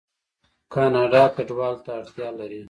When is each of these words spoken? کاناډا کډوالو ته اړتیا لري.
کاناډا 0.73 1.23
کډوالو 1.35 1.83
ته 1.85 1.91
اړتیا 1.99 2.29
لري. 2.39 2.59